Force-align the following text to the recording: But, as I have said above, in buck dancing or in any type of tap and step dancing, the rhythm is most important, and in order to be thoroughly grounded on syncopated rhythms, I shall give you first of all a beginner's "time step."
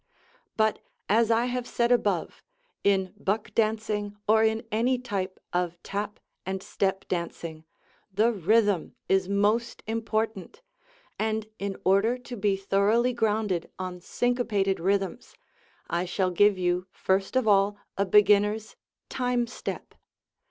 But, 0.57 0.79
as 1.07 1.29
I 1.29 1.45
have 1.45 1.67
said 1.67 1.91
above, 1.91 2.41
in 2.83 3.13
buck 3.19 3.53
dancing 3.53 4.17
or 4.27 4.43
in 4.43 4.65
any 4.71 4.97
type 4.97 5.39
of 5.53 5.77
tap 5.83 6.19
and 6.43 6.63
step 6.63 7.07
dancing, 7.07 7.65
the 8.11 8.31
rhythm 8.33 8.95
is 9.07 9.29
most 9.29 9.83
important, 9.85 10.63
and 11.19 11.45
in 11.59 11.77
order 11.85 12.17
to 12.17 12.35
be 12.35 12.57
thoroughly 12.57 13.13
grounded 13.13 13.69
on 13.77 14.01
syncopated 14.01 14.79
rhythms, 14.79 15.35
I 15.87 16.05
shall 16.05 16.31
give 16.31 16.57
you 16.57 16.87
first 16.89 17.35
of 17.35 17.47
all 17.47 17.77
a 17.95 18.03
beginner's 18.07 18.75
"time 19.07 19.45
step." 19.45 19.93